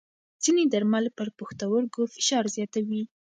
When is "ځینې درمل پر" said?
0.43-1.27